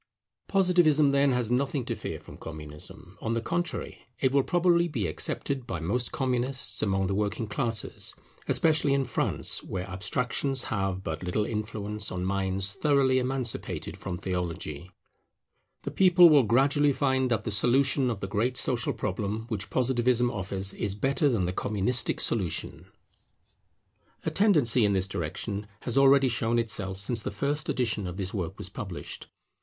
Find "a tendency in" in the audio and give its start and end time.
24.23-24.93